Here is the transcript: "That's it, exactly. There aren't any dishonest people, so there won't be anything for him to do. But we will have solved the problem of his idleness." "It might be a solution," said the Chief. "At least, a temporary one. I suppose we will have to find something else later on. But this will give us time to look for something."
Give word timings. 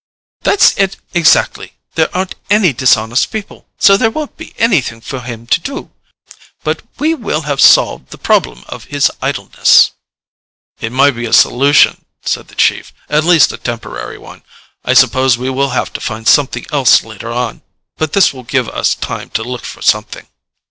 "That's 0.41 0.75
it, 0.79 0.95
exactly. 1.13 1.73
There 1.93 2.09
aren't 2.11 2.33
any 2.49 2.73
dishonest 2.73 3.31
people, 3.31 3.67
so 3.77 3.97
there 3.97 4.09
won't 4.09 4.35
be 4.35 4.55
anything 4.57 4.99
for 4.99 5.21
him 5.21 5.45
to 5.45 5.59
do. 5.59 5.91
But 6.63 6.81
we 6.97 7.13
will 7.13 7.41
have 7.41 7.61
solved 7.61 8.09
the 8.09 8.17
problem 8.17 8.63
of 8.67 8.85
his 8.85 9.11
idleness." 9.21 9.91
"It 10.79 10.91
might 10.91 11.11
be 11.11 11.27
a 11.27 11.31
solution," 11.33 12.03
said 12.25 12.47
the 12.47 12.55
Chief. 12.55 12.91
"At 13.09 13.23
least, 13.25 13.51
a 13.53 13.57
temporary 13.57 14.17
one. 14.17 14.41
I 14.83 14.95
suppose 14.95 15.37
we 15.37 15.51
will 15.51 15.69
have 15.69 15.93
to 15.93 16.01
find 16.01 16.27
something 16.27 16.65
else 16.71 17.03
later 17.03 17.31
on. 17.31 17.61
But 17.97 18.13
this 18.13 18.33
will 18.33 18.41
give 18.41 18.67
us 18.69 18.95
time 18.95 19.29
to 19.37 19.43
look 19.43 19.65
for 19.65 19.83
something." 19.83 20.25